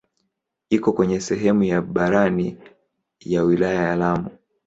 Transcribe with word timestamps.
Iko 0.69 0.91
kwenye 0.93 1.19
sehemu 1.21 1.63
ya 1.63 1.81
barani 1.81 2.57
ya 3.19 3.43
wilaya 3.43 3.81
ya 3.83 3.95
Lamu. 3.95 4.29